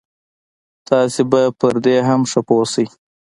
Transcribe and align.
تاسې 0.87 1.21
به 1.31 1.41
پر 1.59 1.75
دې 1.85 1.97
هم 2.07 2.21
ښه 2.31 2.41
پوه 2.47 2.65
شئ. 2.73 2.85